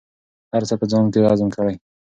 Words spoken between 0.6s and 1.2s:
څه په ځان کې